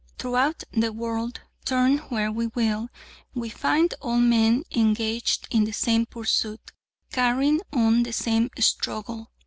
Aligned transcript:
Throughout 0.17 0.63
the 0.71 0.91
world, 0.91 1.41
turn 1.63 1.99
where 2.09 2.31
we 2.31 2.47
will, 2.47 2.89
we 3.35 3.49
find 3.49 3.93
all 4.01 4.17
men 4.17 4.63
engaged 4.71 5.47
in 5.51 5.65
the 5.65 5.73
same 5.73 6.07
pursuit, 6.07 6.71
carrying 7.11 7.61
on 7.71 8.01
the 8.01 8.11
same 8.13 8.49
struggle. 8.57 9.29